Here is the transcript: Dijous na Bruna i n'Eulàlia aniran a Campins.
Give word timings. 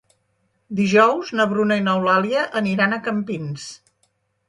Dijous 0.79 1.33
na 1.41 1.47
Bruna 1.53 1.79
i 1.81 1.85
n'Eulàlia 1.89 2.49
aniran 2.65 2.99
a 2.99 3.03
Campins. 3.11 3.73